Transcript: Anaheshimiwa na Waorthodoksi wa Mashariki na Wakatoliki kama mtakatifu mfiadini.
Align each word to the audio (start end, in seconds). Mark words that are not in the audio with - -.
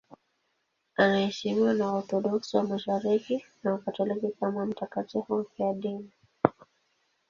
Anaheshimiwa 0.97 1.73
na 1.73 1.87
Waorthodoksi 1.91 2.57
wa 2.57 2.63
Mashariki 2.63 3.45
na 3.63 3.71
Wakatoliki 3.71 4.31
kama 4.39 4.65
mtakatifu 4.65 5.35
mfiadini. 5.39 6.11